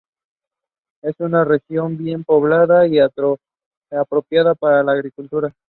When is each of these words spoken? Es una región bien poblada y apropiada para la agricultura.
Es 1.03 1.19
una 1.19 1.45
región 1.45 1.95
bien 1.95 2.23
poblada 2.23 2.87
y 2.87 2.97
apropiada 2.97 4.55
para 4.55 4.81
la 4.81 4.93
agricultura. 4.93 5.53